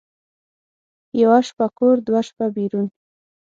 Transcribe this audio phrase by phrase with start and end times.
[1.21, 2.85] یوه شپه کور، دوه شپه بېرون.